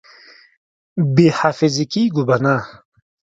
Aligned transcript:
بې 1.13 1.27
حافظې 1.39 1.85
کېږو 1.93 2.21
به 2.27 2.37
نه! 2.43 2.55